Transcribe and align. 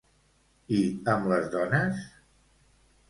I 0.77 0.79
amb 1.15 1.29
les 1.33 1.45
dones? 1.57 2.03